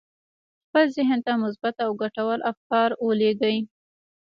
[0.65, 3.57] خپل ذهن ته مثبت او ګټور افکار ولېږئ